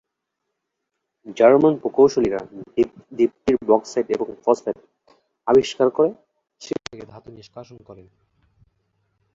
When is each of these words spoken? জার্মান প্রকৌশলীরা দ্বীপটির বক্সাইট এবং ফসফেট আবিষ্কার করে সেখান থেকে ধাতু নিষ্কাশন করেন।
জার্মান 1.37 1.73
প্রকৌশলীরা 1.81 2.39
দ্বীপটির 3.17 3.57
বক্সাইট 3.69 4.07
এবং 4.15 4.27
ফসফেট 4.43 4.77
আবিষ্কার 5.47 5.87
করে 5.97 6.09
সেখান 6.61 6.85
থেকে 6.91 7.05
ধাতু 7.11 7.29
নিষ্কাশন 7.37 7.77
করেন। 7.87 8.07